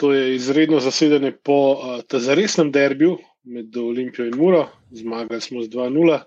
[0.00, 4.68] To je izredno zasedanje po uh, zaresnem derbiju med Olimpijo in Muro.
[4.90, 6.20] Zmagali smo z 2-0,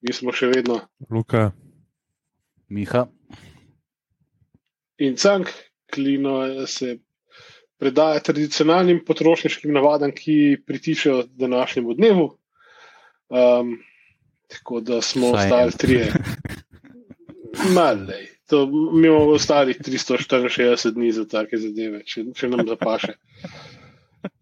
[0.00, 0.80] mi smo še vedno.
[1.10, 1.50] Luka,
[2.68, 3.06] Miha,
[5.00, 5.48] In Cank,
[5.92, 6.98] Klino se
[7.78, 12.26] predaja tradicionalnim potrošniškim navadam, ki pritičejo današnjemu dnevu.
[13.28, 13.78] Um,
[14.48, 16.12] tako da smo ostali trije.
[17.76, 18.28] Malej.
[18.50, 23.14] To, mi imamo ostalih 364 dni za take zadeve, če, če nam zapaše.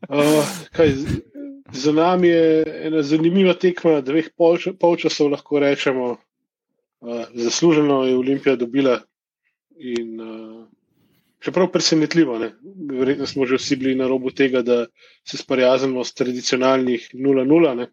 [0.08, 0.94] Uh, kaj,
[1.76, 6.17] za nami je ena zanimiva tekma, dveh polč- polčasov, lahko rečemo.
[7.04, 8.96] Uh, zasluženo je Olimpija dobila.
[9.79, 10.64] In, uh,
[11.45, 12.53] čeprav presenetljivo, ne?
[12.90, 14.86] verjetno smo že vsi bili na robu tega, da
[15.25, 17.86] se sprijaznimo s tradicionalnih 0-0, ne?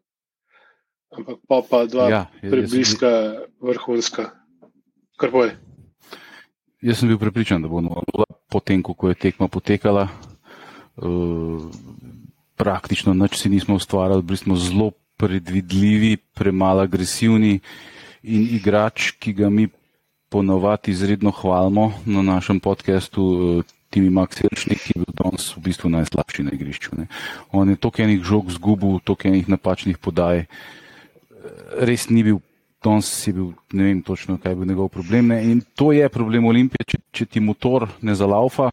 [1.12, 3.12] ampak pa pa dva ja, ja, jaz, jaz, bil- prebliska,
[3.62, 4.30] vrhunska.
[5.18, 5.54] Kar boje.
[6.86, 10.08] Jaz sem bil prepričan, da bo 0-0, potem ko je tekma potekala.
[10.96, 11.66] Uh,
[12.56, 17.60] praktično nič si nismo ustvarjali, bili smo zelo predvidljivi, premalo agresivni
[18.24, 19.68] in igrač, ki ga mi
[20.30, 25.90] ponovadi izredno hvalimo na našem podkastu, uh, Timi Makselčnik, ki je bil danes v bistvu
[25.94, 26.98] najslabši na igrišču.
[27.00, 27.06] Ne.
[27.56, 30.50] On je toliko enih žog zgubil, toliko enih napačnih podaj.
[31.80, 32.42] Res ni bil,
[32.86, 35.34] danes je bil, ne vem točno, kaj je bil njegov problem.
[35.34, 35.40] Ne.
[35.52, 38.70] In to je problem Olimpije, če, če ti motor ne zalaufa,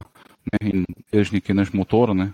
[0.53, 2.33] ne, in Elžnik je naš motor, ne,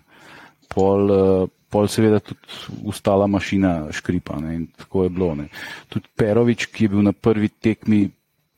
[0.72, 4.40] pol, eh, pol seveda tudi ustala mašina škripa.
[4.42, 5.34] Ne, in tako je bilo.
[5.38, 5.48] Ne.
[5.92, 8.06] Tudi Perovič, ki je bil na prvi tekmi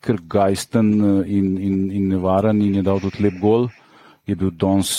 [0.01, 3.69] kar gajsten eh, in, in, in nevaren in je dal tudi lep gol,
[4.27, 4.95] je bil danes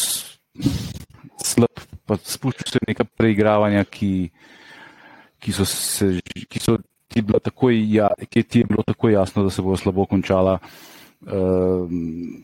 [1.42, 4.30] slab, pa spuščal se neka preigravanja, ki,
[5.42, 6.78] ki so se, ki so
[7.44, 10.60] takoj, ja, ki ti je bilo tako jasno, da se bo slabo končala.
[11.22, 11.90] Uh,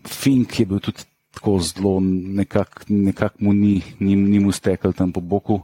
[0.06, 5.12] Fink je bil tudi tako zelo, nekako nekak mu ni, ni, ni mu stekel tam
[5.12, 5.62] po boku.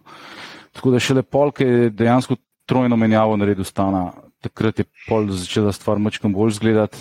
[0.74, 4.12] Tako da šele polk je dejansko trojno menjavo naredil stana.
[4.42, 6.98] Takrat je pol začela stvar mačkam bolj izgledati.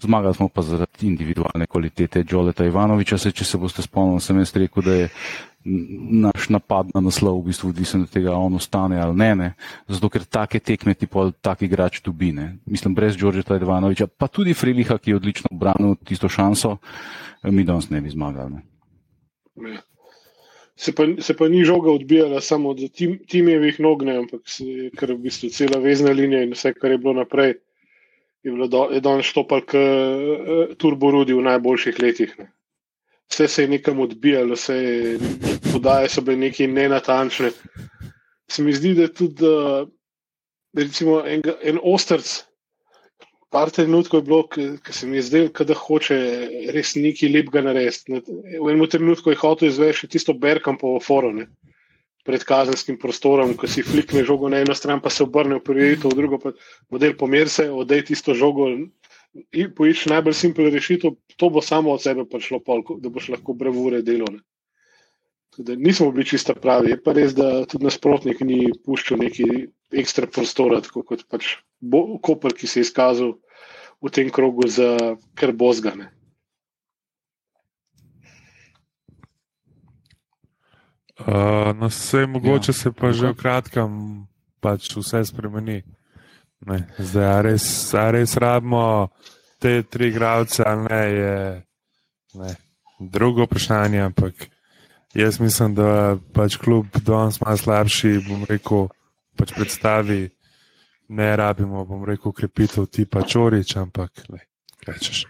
[0.00, 3.18] Zmagali smo pa zaradi individualne kvalitete Džoleta Ivanoviča.
[3.18, 5.08] Se, če se boste spomnili, sem jaz rekel, da je
[5.64, 9.30] naš napad na naslov v bistvu odvisen od tega, on ostane ali ne.
[9.34, 9.48] ne.
[9.88, 12.32] Zato, ker take tekme ti pol tak igrač dobi.
[12.36, 12.58] Ne.
[12.66, 16.76] Mislim, brez Džoleta Ivanoviča, pa tudi Freliha, ki je odlično obranil tisto šanso,
[17.48, 18.60] mi danes ne bi zmagali.
[19.64, 19.80] Ne.
[20.76, 24.90] Se pa, se pa ni žoga odbijala samo od tim, timjevih nog, ne, ampak se,
[24.98, 27.54] ker v bistvu cela vezna linija in vse, kar je bilo naprej,
[28.42, 32.34] je bilo do, je danes štopal k uh, turborudi v najboljših letih.
[32.38, 32.50] Ne.
[33.32, 35.18] Vse se je nekam odbijalo, vse je,
[35.72, 37.50] podaje so bile neki nenatančne.
[38.50, 39.88] Se mi zdi, da je tudi uh,
[40.76, 42.44] recimo en, en ostrc,
[43.54, 44.40] par trenutkov je bilo,
[44.82, 46.16] ki se mi je zdelo, da hoče
[46.74, 48.18] res nekaj lepega narediti.
[48.58, 51.46] V enem trenutku je hotel izvesti tisto Berkampovo foro ne,
[52.26, 56.10] pred kazenskim prostorom, ko si flikne žogo na eno stran, pa se obrne v prioriteto,
[56.10, 56.54] v drugo pa
[56.90, 58.72] model pomer se, odej tisto žogo.
[59.34, 63.54] In poišči najbolj simpel rešitev, to bo samo od sebe prišlo, pol, da boš lahko
[63.58, 64.42] bravure delovne.
[65.58, 69.48] Da nismo bili čisto pravi, je pa res, da tudi nasprotnik ni puščal neki
[69.94, 73.36] ekstra prostora, tako kot pač bo, Koper, ki se je izkazal
[74.02, 74.90] v tem krogu za
[75.38, 76.10] kar bozgane.
[81.18, 83.90] uh, no, vse mogoče Ja, se pa že v kratkem
[84.60, 85.82] pač vse spremeni.
[86.66, 89.10] Ne, zdaj, a res, a res rabimo
[89.60, 91.34] te tri igralce, ali ne, je
[92.40, 92.54] ne,
[92.98, 94.46] drugo vprašanje, ampak
[95.14, 98.88] jaz mislim, da pač kljub danes malo slabši, bom rekel,
[99.36, 100.22] pač predstavi,
[101.08, 104.46] ne rabimo, bom rekel, krepitev tipa Čorič, ampak ne,
[104.86, 105.24] rečeš.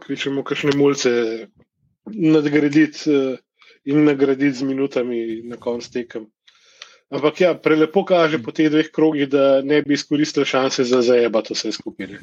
[0.00, 1.10] Kličemo kakšne mulce
[2.06, 3.38] nadgraditi eh,
[3.84, 6.26] in nagraditi z minutami na koncu tekem.
[7.10, 11.54] Ampak ja, prelepo kaže po teh dveh krogih, da ne bi izkoristili šanse za zajebati
[11.54, 12.20] vse skupine.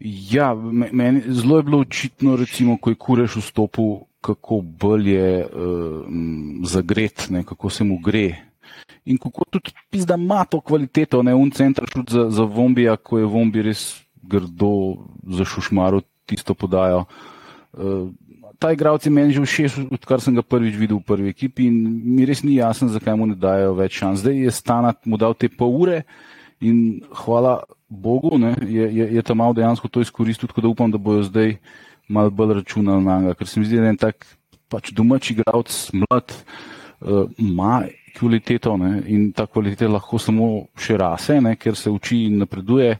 [0.00, 5.44] Ja, me- meni zelo je bilo očitno, recimo, ko je Kureš vstopil, kako bolj je
[5.44, 5.52] uh,
[6.64, 8.32] zagret, ne, kako se mu gre.
[9.04, 13.18] In kako tudi pizda ima to kvaliteto, ne un center šut za, za Vombija, ko
[13.18, 17.04] je Vombi res grdo zašušmaril tisto podajo.
[17.72, 18.08] Uh,
[18.58, 21.76] ta igralec je meni že všeč, odkar sem ga prvič videl v prvi ekipi in
[22.16, 24.22] mi res ni jasno, zakaj mu ne dajo več šans.
[24.22, 26.04] Zdaj je Stanat mu dal te pol ure
[26.60, 30.90] in hvala Bogu, ne, je, je, je tam malo dejansko to izkoristil, tako da upam,
[30.90, 31.58] da bojo zdaj
[32.08, 34.26] malo bolj računali na njega, ker se mi zdi, da je en tak
[34.68, 36.34] pač domač igralec, mlad,
[37.00, 37.84] uh, ima
[38.18, 40.48] kvaliteto ne, in ta kvaliteta lahko samo
[40.78, 42.96] še rase, ne, ker se uči in napreduje.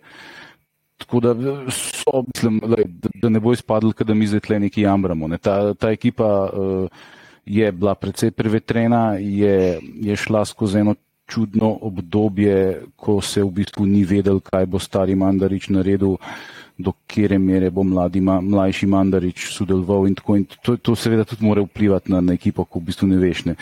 [1.05, 1.35] Tako da,
[1.71, 5.29] so, mislim, lej, da, da ne bo izpadlo, da mi zdaj tle neki jamramo.
[5.29, 5.39] Ne.
[5.39, 6.89] Ta, ta ekipa uh,
[7.47, 10.95] je bila precej prevetrena, je, je šla skozi eno
[11.27, 16.17] čudno obdobje, ko se v bistvu ni vedel, kaj bo stari Mandarič naredil,
[16.79, 20.37] do kere mere bo mladi, mlajši Mandarič sodeloval in tako.
[20.37, 23.44] In to, to seveda tudi mora vplivati na, na ekipo, ko v bistvu ne veš.
[23.47, 23.55] Ne.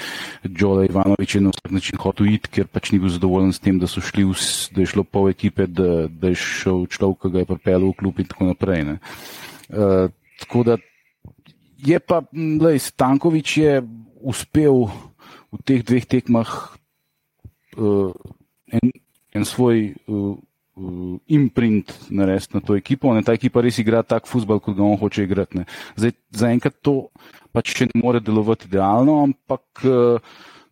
[0.49, 3.77] Džola Ivanovič je na vsak način hotel iti, ker pač ni bil zadovoljen s tem,
[3.77, 4.25] da šli,
[4.73, 7.99] da je šlo pol ekipe, da, da je šel človek, ki ga je pripeljal v
[8.01, 8.97] klub in tako naprej.
[9.69, 10.09] Uh,
[10.41, 10.79] tako da
[11.83, 13.83] je pa, lej, Stankovič je
[14.23, 14.89] uspel
[15.53, 16.49] v teh dveh tekmah
[17.77, 18.15] uh,
[18.73, 18.87] en,
[19.37, 20.41] en svoj uh,
[20.77, 23.13] uh, imprint narediti na to ekipo.
[23.15, 25.65] Ne, ta ekipa res igra tak futbol, kot ga on hoče igrati.
[26.33, 27.09] Zaenkrat to
[27.53, 30.19] pač še ne more delovati idealno, ampak uh,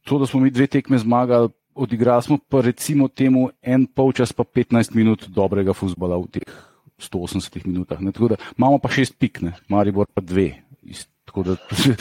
[0.09, 4.45] to, da smo mi dve tekme zmagali, odigrali smo pa recimo temu en polčas, pa
[4.45, 6.49] 15 minut dobrega futbola v teh
[7.01, 8.01] 180 minutah.
[8.01, 10.53] Ne, tako da imamo pa šest pik, ne, Maribor pa dve.
[11.31, 11.57] Tako da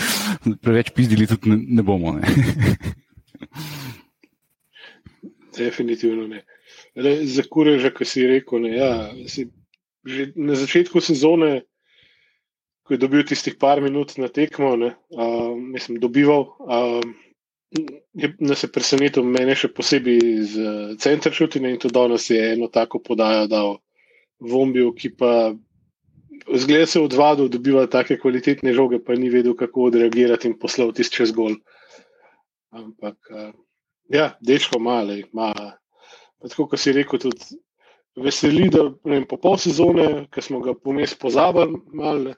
[0.63, 2.16] preveč pizdili tudi ne, ne bomo.
[2.18, 2.24] Ne.
[5.60, 6.44] Definitivno ne.
[6.95, 8.91] Za kureža, ki si rekel, ne, ja,
[9.30, 9.47] si,
[10.06, 11.63] že na začetku sezone,
[12.83, 17.03] ko je dobil tistih par minut na tekmo, ne, uh, mislim, dobival, uh,
[18.13, 20.56] je nas je presenetil, mene še posebej z
[20.97, 23.77] center šutine in tudi danes je eno tako podajo dal
[24.39, 25.53] Vombiju, ki pa
[26.56, 31.19] zgleda se odvadil, dobiva take kvalitetne žoge, pa ni vedel, kako odreagirati in poslal tisti
[31.19, 31.59] čez gol.
[32.71, 33.18] Ampak.
[34.09, 35.03] Ja, dečko ima.
[36.47, 37.59] Tako kot si rekel, tudi
[38.19, 42.31] veseli, da vem, po pol sezone, ki smo ga pomes pozabili, mal,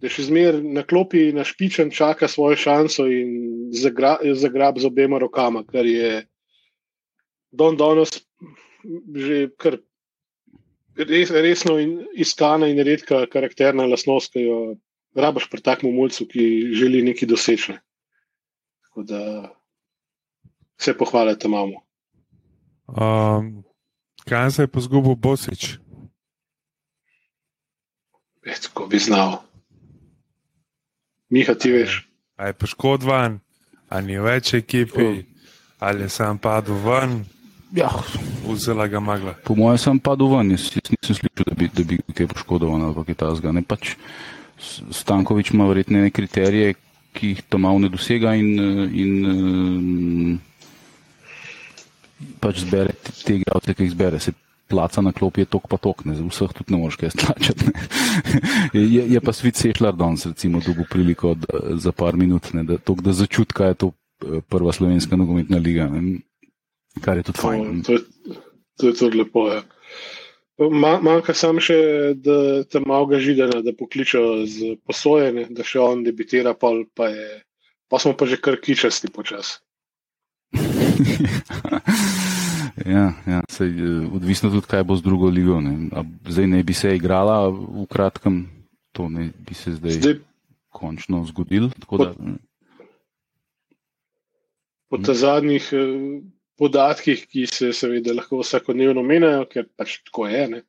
[0.00, 5.20] da še zmeraj na klopi, na špičen, čaka svojo šanso in zagrab zagra z obema
[5.22, 6.26] rokama, kar je
[7.52, 8.20] don danes
[9.16, 9.80] že kar
[10.96, 14.58] res, resno in iskana in redka karakterna lasnost, ki jo
[15.16, 16.44] rabaš pri takem mulcu, ki
[16.76, 17.74] želi nekaj doseči.
[18.86, 19.20] Tako da
[20.78, 21.85] vse pohvale tam imamo.
[22.86, 23.64] Um,
[24.24, 25.78] kaj se je pa zgubil Bosič?
[28.62, 29.42] Tako bi znal.
[31.30, 32.06] Miha, ti veš.
[32.36, 33.40] A je poškodovan,
[33.88, 35.24] ali ni več ekipi,
[35.82, 37.24] ali je sam padel ven.
[37.74, 37.90] Ja.
[38.46, 39.34] Vzela ga magla.
[39.44, 42.86] Po mojem, sem padel ven, jaz, jaz nisem slišal, da bi, da bi kaj poškodovan
[42.86, 43.52] ali kaj tasga.
[43.52, 43.96] Ne pač
[44.94, 46.76] Stankovič ima verjetne kriterije,
[47.16, 48.52] ki jih to malo ne dosega in,
[48.92, 50.38] in
[52.40, 52.92] pač zbere
[53.24, 54.20] te igralce, ki jih zbere.
[54.20, 54.32] Se
[54.66, 57.70] placa na klopi je tok pa tok, ne, vseh tudi ne moreš kaj stlačati.
[58.74, 61.46] je, je pa svet sešljar danes, recimo, dobu priliko da,
[61.76, 65.58] za par minut, ne, da, tok, da začuti, kaj je to eh, prva slovenska nogometna
[65.58, 66.18] liga, ne,
[67.00, 67.82] kar je tudi To, fajn.
[67.82, 68.38] to, je-
[68.76, 69.46] to je tudi lepo.
[69.52, 69.62] Ja.
[70.58, 71.76] Ma- Manjka samo še,
[72.16, 77.10] da tam malo ga židena, da pokličejo z posojene, da še on debitira, pol pa,
[77.12, 77.42] je,
[77.86, 79.60] pa smo pa že kar kičasti počasi.
[82.96, 85.60] ja, ja, sej, eh, odvisno tudi, kaj bo z drugo ligo.
[85.60, 85.88] Ne.
[85.92, 88.46] A Zdaj ne bi se igrala v kratkem,
[88.92, 90.18] to ne bi se zdaj, zdaj.
[90.68, 91.70] Končno zgodilo.
[91.80, 92.12] tako Da,
[94.88, 96.22] po teh zadnjih eh,
[96.58, 100.42] podatkih, ki se seveda lahko vsakodnevno menjajo, ker pač tako je.
[100.54, 100.62] Ne,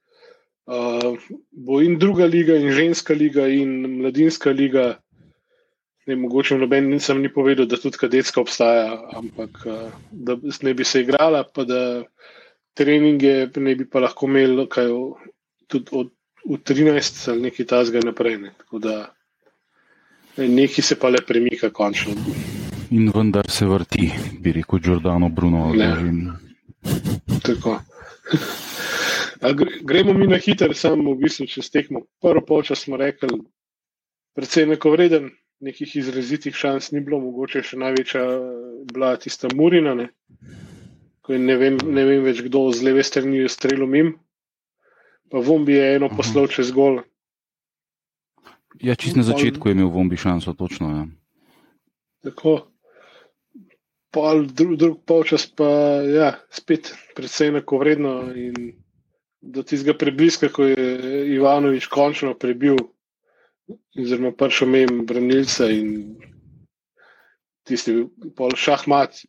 [0.68, 1.16] uh,
[1.52, 4.98] bo in druga liga, in ženska liga, in mladinska liga.
[6.08, 10.86] Ne, mogoče noben nisem ni povedal, da tudi kadetska obstaja, ampak uh, da ne bi
[10.88, 11.82] se igrala, pa da
[12.74, 14.88] treninge ne bi pa lahko imeli kaj,
[15.68, 16.12] tudi od,
[16.46, 18.38] od 13 ali nekaj tasga naprej.
[18.38, 18.54] Ne.
[18.58, 18.96] Tako da
[20.38, 22.14] ne, nekaj se pa le premika končno.
[22.92, 24.08] In vendar se vrti,
[24.40, 25.74] bi rekel Giordano Bruno.
[27.44, 27.80] Tako.
[29.42, 32.06] Gre- Gremo mi na hiter, samo v bistvu čez tekmo.
[32.22, 33.42] Prvo polčas smo rekli,
[34.36, 35.30] predvsem nekovreden,
[35.60, 38.38] nekih izrazitih šans ni bilo, mogoče še največja je
[38.94, 40.10] bila tista Murina, ne,
[41.26, 44.16] ko je ne vem, ne vem več kdo z leve strani je strelil mim.
[45.28, 47.02] Pa Vombi je eno poslal čez gol.
[48.80, 50.92] Ja, čist na začetku je imel Vombi šanso, točno.
[50.94, 51.06] Ja.
[52.30, 52.60] Tako.
[54.14, 55.68] Pol, drug, drug polčas pa
[56.08, 58.78] ja, spet predvsej enakovredno in
[59.42, 60.86] do tistega prebliska, ko je
[61.36, 62.80] Ivanovič končno prebil,
[64.00, 66.16] oziroma prišel mem branilca in
[67.68, 67.94] tisti
[68.36, 69.22] pol šahmat.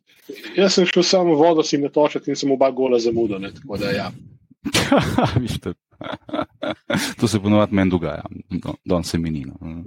[0.55, 3.39] Jaz sem šel samo vodo si natočiti in sem oba gola zamudil.
[3.39, 4.11] ne, Tako da ja.
[5.43, 5.57] Viš,
[7.19, 9.45] to, se ponovadi meni dogaja, Do- danes se mi ni.
[9.45, 9.53] No.
[9.61, 9.83] Mm.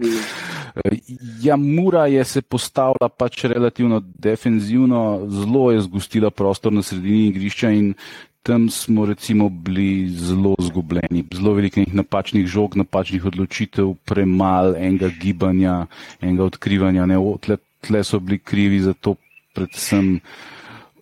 [1.43, 7.71] Ja, Mura je se postavila pač relativno defenzivno, zelo je zgostila prostor na sredini igrišča
[7.71, 7.95] in
[8.43, 15.87] tam smo recimo bili zelo zgubljeni, zelo velikih napačnih žog, napačnih odločitev, premalo enega gibanja,
[16.21, 17.07] enega odkrivanja.
[17.41, 19.15] Tle, tle so bili krivi za to
[19.55, 20.19] predvsem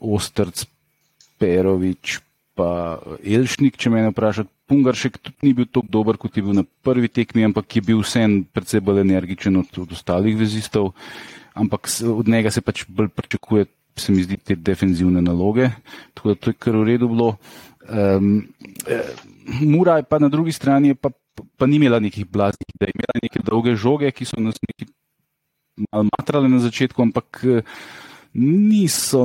[0.00, 0.66] Ostrc,
[1.38, 2.18] Perovič,
[2.54, 4.52] pa Elšnik, če me vprašate.
[4.70, 8.04] Pungaršek tudi ni bil tako dober, kot je bil na prvi tekmi, ampak je bil
[8.04, 10.92] vsem predvsej bolj energičen od, od ostalih vezistov.
[11.58, 13.66] Ampak od njega se pač bolj pričakuje
[14.00, 15.70] se mi zdi, te defenzivne naloge.
[16.14, 17.34] Tako da to je kar v redu bilo.
[17.90, 18.48] Um,
[19.60, 21.10] Mura je pa na drugi strani, pa,
[21.56, 24.90] pa ni imela nekih blaznih, da je imela neke dolge žoge, ki so nas neki
[25.90, 27.62] malo matrale na začetku, ampak eh,
[28.34, 29.24] niso,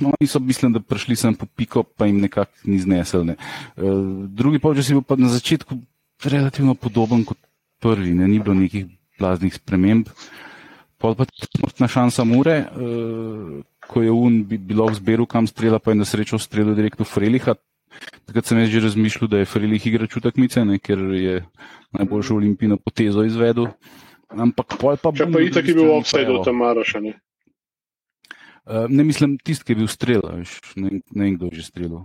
[0.00, 3.24] no, niso mislim, da prišli sem po piko, pa jim nekako ni znesel.
[3.24, 3.36] Ne.
[3.76, 5.78] Uh, drugi polčas je bil pa na začetku
[6.24, 7.38] relativno podoben kot
[7.80, 8.28] prvi, ne.
[8.28, 8.86] ni bilo nekih
[9.18, 10.10] blaznih sprememb.
[10.98, 15.46] Pol pa tudi smrtna šansa Mure, uh, ko je un bi, bilo v zberu, kam
[15.46, 17.56] strela, pa je na srečo strelil direkt v Freliha.
[18.26, 21.40] Takrat sem jaz že razmišljal, da je Frelih igrač v takmice, ne, ker je
[21.96, 23.70] najboljšo olimpijsko potezo izvedel.
[24.28, 25.22] Ampak pol pa bi.
[25.22, 27.14] Če pa itak je bil offside od Tamaroša, ne?
[28.66, 31.70] Uh, ne mislim, tisti, ki je bil strel, veš, ne, ne vem, kdo je že
[31.70, 32.02] strelil.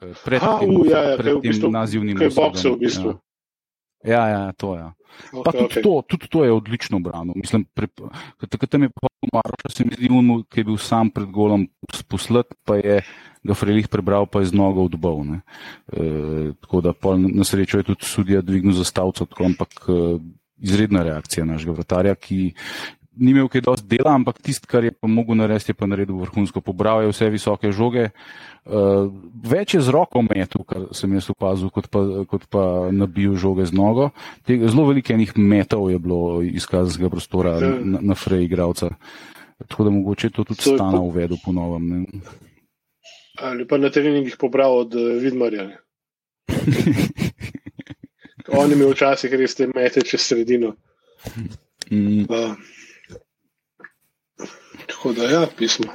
[0.00, 2.80] Eh, pred tem, uh, ja, ja, pred tem bistvu, nazivnim boksom.
[2.80, 3.10] V bistvu.
[4.02, 4.80] Ja, ja, ja to je.
[4.80, 4.90] Ja.
[5.32, 5.82] Okay, tudi, okay.
[5.82, 7.32] to, tudi to je odlično brano.
[7.36, 7.86] Mislim, pre,
[8.48, 11.68] takrat tam je pa Maroša, se mi zdi, unmu, ki je bil sam pred golom
[12.08, 13.00] poslet, pa je
[13.42, 15.22] ga Frelih prebral, pa je z nogo odbal.
[15.26, 20.18] E, tako da na srečo je tudi sudija dvignil zastavco, ampak e,
[20.62, 22.52] izredna reakcija našega vratarja, ki
[23.16, 26.16] ni imel kaj dosti dela, ampak tisto, kar je pa mogel narediti, je pa naredil
[26.22, 26.62] vrhunsko.
[26.64, 28.08] Pobral je vse visoke žoge.
[28.62, 29.10] Uh,
[29.44, 32.64] več je z roko metu, kar sem jaz opazil, kot pa, kot pa
[32.94, 34.10] nabil žoge z nogo.
[34.46, 37.74] Te, zelo veliko enih metov je bilo iz kazenskega prostora ja.
[37.82, 38.94] na, na frej igravca.
[39.62, 41.06] Tako da mogoče to tudi to stane po...
[41.10, 42.06] uvedel po novem.
[43.42, 45.70] Ali pa na treningih pobral od uh, Vidmarja.
[48.52, 50.74] On je imel včasih res te mete čez sredino.
[51.90, 52.26] Mm.
[52.28, 52.56] Uh.
[54.86, 55.92] Tako da, ja, pismo.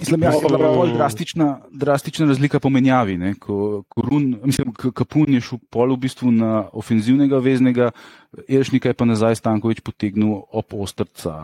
[0.00, 3.16] Mislim, ja, je bila bolj drastična, drastična razlika po menjavi.
[3.18, 3.34] Ne?
[3.34, 7.90] Ko, ko Run, mislim, Kapun je šel pol v bistvu na ofenzivnega veznega,
[8.48, 11.40] Elšnika je pa nazaj Stankovič potegnil op ostrca.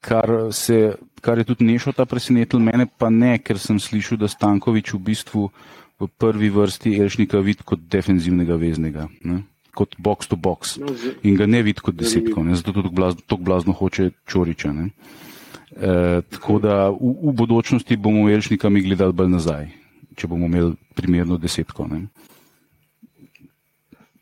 [0.00, 4.94] Kar, se, kar je tudi nešota presenetil, mene pa ne, ker sem slišal, da Stankovič
[4.96, 5.50] v bistvu
[6.00, 9.06] v prvi vrsti Elšnika vidi kot defenzivnega veznega.
[9.28, 9.42] Ne?
[9.74, 12.56] Kot box to box no, in ga ne vidi kot desetko, ne?
[12.56, 12.90] zato tudi
[13.26, 14.72] tako blazno hoče čoriča.
[14.72, 19.70] E, tako da v, v bodočnosti bomo Elšnikami gledali bolj nazaj,
[20.16, 21.88] če bomo imeli primerno desetko.
[21.88, 22.04] Ne?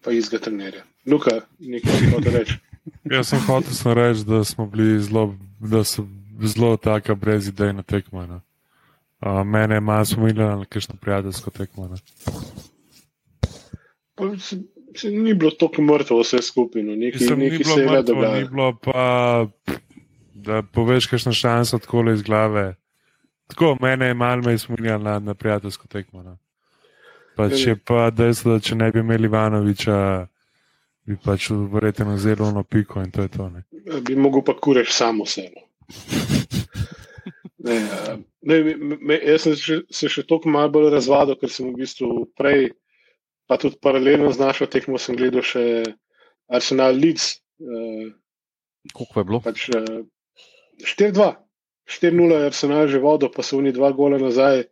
[0.04, 0.84] Pa iz Gatrnerja.
[1.06, 2.58] Luka, nekaj si hotel reči.
[3.14, 6.06] Jaz sem hotel reči, da smo bili zelo, da so
[6.46, 8.26] zelo taka brezidejna tekma.
[8.26, 8.40] Ne?
[9.20, 11.90] Uh, mene je malo spominjalo na kakšno prijateljsko tekmo.
[14.96, 16.96] Se ni bilo tako mrtvo, vse skupaj, no.
[16.96, 18.40] nekaj, nekaj se je dogajalo.
[18.40, 19.46] Ni bilo pa,
[20.34, 22.74] da poveš, kakšna šansa tako le iz glave.
[23.46, 26.22] Tako, mene je malo me izmurjalo na, na prijateljsko tekmo.
[26.22, 26.36] No.
[27.36, 29.96] Pa če pa dejstvo, da če ne bi imeli Ivanoviča,
[31.06, 33.48] bi pač verjetno zelo na piko in to je to.
[33.50, 33.64] Ne.
[34.06, 35.66] Bi mogel pa kureš samo sebe.
[37.60, 37.76] Ne,
[38.42, 38.56] ne,
[39.00, 42.70] me, jaz sem še, se še toliko malo bolj razvadil, ker sem v bistvu prej
[43.50, 45.82] pa tudi paralelno z našo tekmo sem gledal še
[46.46, 47.40] Arsenal Leeds.
[47.58, 48.14] Uh,
[48.94, 49.40] Kako je bilo?
[49.42, 50.06] Pač, uh,
[50.86, 51.26] 4-2,
[51.90, 54.68] 4-0 je Arsenal že vodo, pa so oni dva gola nazaj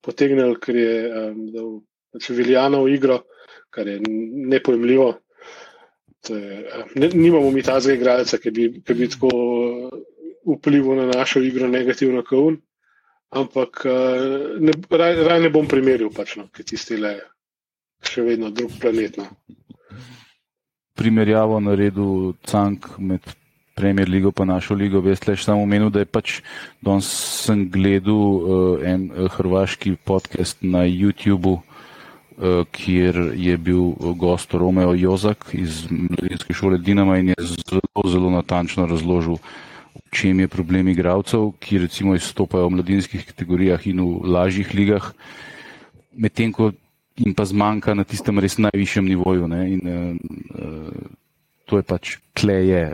[0.00, 1.68] potegnili, ker je um, dal
[2.16, 3.20] pač Viljana v igro,
[3.68, 4.00] kar je
[4.48, 5.10] nepojemljivo.
[6.32, 6.40] Je,
[6.96, 9.28] ne, nimamo mi tazga igralca, ki bi, ki bi tako
[10.56, 12.56] vplival na našo igro negativno kot on.
[13.36, 17.12] Ampak uh, ne, raj, raj ne bom primerjal, pač, no, ki tiste le
[18.02, 19.16] še vedno drug planet.
[19.16, 19.28] No.
[20.98, 23.22] Primerjavo na redu Cank med
[23.74, 26.40] Premier Ligo in našo ligo, veste, samo omenil, da je pač
[26.84, 27.08] danes
[27.42, 34.92] sem gledal uh, en uh, hrvaški podcast na YouTubu, uh, kjer je bil gost Romeo
[34.94, 39.40] Jozak iz mladinske šole Dinama in je zelo, zelo natančno razložil,
[39.96, 45.12] v čem je problem igralcev, ki recimo izstopajo v mladinskih kategorijah in v lažjih ligah.
[46.12, 46.72] Medtem ko
[47.16, 49.46] jim pa zmanjka na tistem res najvišjem nivoju.
[49.46, 51.12] In, uh,
[51.66, 52.92] to je pač kleje.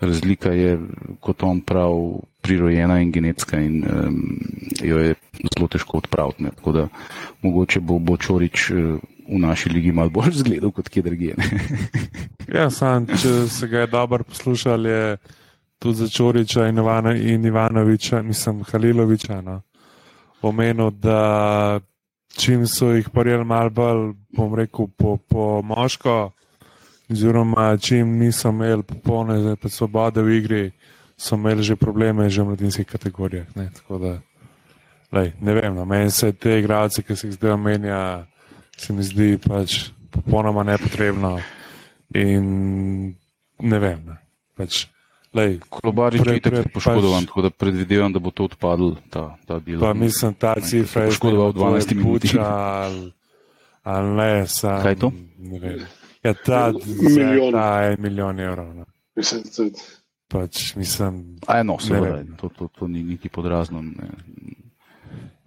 [0.00, 0.78] Razlika je,
[1.20, 4.20] kot on pravi, prirojena in genetska, in um,
[4.80, 5.14] jo je
[5.56, 6.46] zelo težko odpraviti.
[6.46, 6.54] Ne.
[6.56, 6.86] Tako da
[7.42, 11.36] mogoče bo, bo Čorič v naši ligi malo bolj zgledal kot kje drugje.
[12.56, 15.16] ja, sam, če se ga je dobro poslušal, je
[15.78, 19.40] tudi za Čoriča in, Ivana, in Ivanoviča, mislim, Haliloviča.
[19.44, 19.60] No
[20.42, 21.80] omenil, da
[22.36, 26.30] čim so jih parjeli malo bolj, bom rekel, po, po moško,
[27.10, 30.70] oziroma čim niso imeli popolne svobode v igri,
[31.16, 33.46] so imeli že probleme že v mladinskih kategorijah.
[33.56, 34.18] Ne, da,
[35.12, 38.26] lej, ne vem, no, meni se te igralce, ki se jih zdaj omenja,
[38.76, 41.38] se mi zdi pač popolnoma nepotrebno.
[42.14, 43.14] In
[43.60, 44.00] ne vem.
[44.06, 44.16] Ne,
[44.58, 44.86] pač,
[45.68, 49.60] Kolobarič je tako poškodovan, pač, tako da predvidevam, da bo to odpadlo, ta, ta.
[49.80, 52.26] Pa mislim, ta cifra je poškodoval 12 minut.
[52.42, 53.12] Ali,
[53.82, 55.12] ali ne, sam, Kaj je to?
[55.38, 55.86] Ne vem.
[56.22, 57.52] Ja, ta, milijon.
[57.52, 58.74] ta je milijon evrov.
[58.74, 58.84] Ne.
[59.16, 59.70] Mislim, da
[60.28, 61.38] pač, mislim.
[61.46, 63.82] A je no, seveda, to, to, to ni niti podrazno.
[63.82, 64.10] Ne.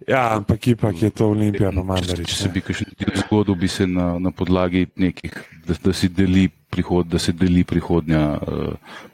[0.08, 2.32] Ja, ampak ipak je to Olimpija, no manj reči.
[2.32, 2.84] Če se bi kaj
[3.24, 5.32] zgodil, bi se na, na podlagi nekih,
[5.64, 8.24] da, da si deli prihod, da se deli prihodnja.
[8.40, 9.12] Uh,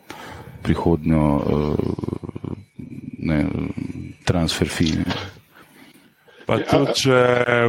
[0.63, 1.75] prihodnjo uh,
[3.19, 3.45] ne,
[4.25, 5.05] transfer film.
[6.47, 7.19] Pa tudi, če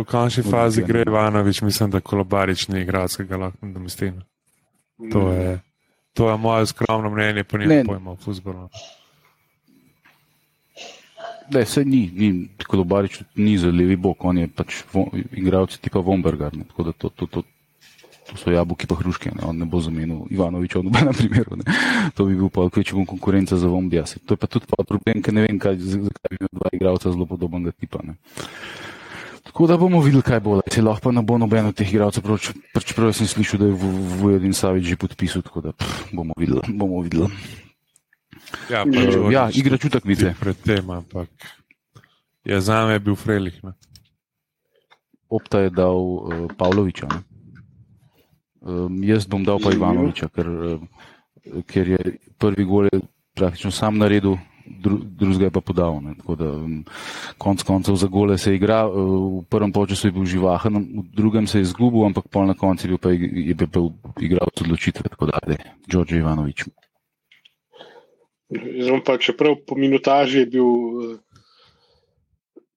[0.02, 4.10] v končni fazi gre Ivanovič, mislim, da Kolobarič ni igralec, ki ga lahko nadomesti.
[5.14, 5.60] To je,
[6.18, 8.66] to je moje skromno mnenje, pa nimam pojma o futbolu.
[11.52, 12.32] Ne, se ni, ni
[12.68, 14.82] Kolobarič ni za levi bok, on je pač
[15.36, 17.44] igralec tipa Vombergar, tako da to, to, to,
[18.32, 19.44] to so jabolki pa hruške, ne?
[19.44, 21.60] on ne bo zamenil Ivanoviča v nobenem primeru.
[21.60, 21.68] Ne?
[22.16, 24.06] To bi bil pa več bom konkurenca za Vombija.
[24.24, 27.12] To je pa tudi pa problem, ker ne vem, kaj, zakaj bi imel dva igralca
[27.12, 28.00] zelo podobnega tipa.
[28.08, 28.16] Ne?
[29.52, 30.62] Tako da bomo videli, kaj bo.
[30.72, 32.24] Se lahko pa ne bo noben od teh igralcev,
[32.80, 36.64] čeprav sem slišal, da je Vujedin Savič že podpisal, tako da pff, bomo videli.
[36.72, 37.28] Bomo videli.
[38.72, 40.32] Ja, pač, uh, ja igra čutek vidite.
[40.40, 41.28] Pred tem, ampak
[42.48, 43.60] ja, za me je bil Frelih.
[43.68, 43.76] Ne?
[45.28, 47.12] Opta je dal uh, Pavloviča.
[47.12, 47.31] Ne?
[48.62, 50.48] Um, jaz bom dal pa Ivanoviča, ker,
[51.66, 53.02] ker je prvi gol je
[53.34, 56.02] praktično sam naredil, dru, drugega je pa podal.
[56.02, 56.14] Ne.
[56.20, 56.84] Tako da um,
[57.38, 61.60] konc koncev za gole se igra, v prvem času je bil živahen, v drugem se
[61.60, 65.10] je izgubil, ampak pol na koncu je bil pa, je bil pa igral odločitve.
[65.10, 66.66] Tako da, da, Đorđe Ivanovič.
[68.52, 71.18] Zdaj pa, čeprav po minutaži je bil uh,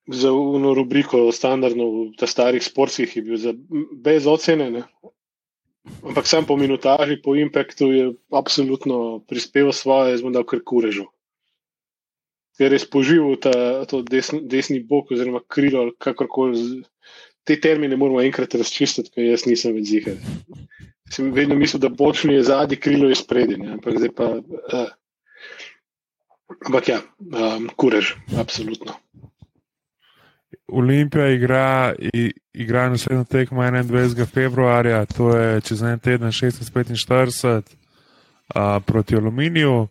[0.06, 1.85] za eno rubriko standardno
[2.20, 3.54] v starih sportih, je bil za,
[3.92, 4.70] brez ocene.
[4.70, 4.82] Ne.
[5.85, 11.11] Ampak sam po minutaži, po impaktu je absolutno prispeval svoje, zelo da kar kurežu.
[12.57, 13.53] Ker je spoživel ta
[14.09, 16.85] desni, desni bok oziroma krilo ali kakorkoli.
[17.44, 20.20] Te termine moramo enkrat razčistiti, ker jaz nisem več zihar.
[21.12, 23.59] Sem vedno mislil, da bočni je zadnji, krilo je spredi.
[23.61, 24.31] Ampak zdaj pa.
[24.40, 24.88] Uh,
[26.64, 28.97] ampak ja, um, kurež, absolutno.
[30.72, 31.94] Olimpija igra,
[32.53, 34.27] igra naslednjo tekmo 21.
[34.27, 39.88] februarja, to je čez en teden 16:45 uh, proti Aluminiju.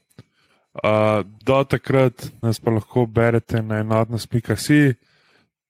[0.73, 4.93] Uh, do takrat nas pa lahko berete na enotnost.si,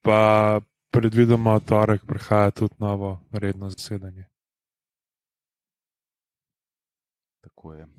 [0.02, 4.24] pa predvidoma v torek prihaja tudi novo redno zasedanje.
[7.40, 7.93] Tako je.